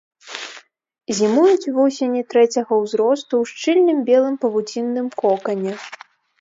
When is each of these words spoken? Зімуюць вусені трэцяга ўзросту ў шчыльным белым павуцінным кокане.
Зімуюць 1.17 1.71
вусені 1.75 2.21
трэцяга 2.35 2.73
ўзросту 2.85 3.33
ў 3.43 3.53
шчыльным 3.53 4.03
белым 4.11 4.35
павуцінным 4.47 5.07
кокане. 5.25 5.73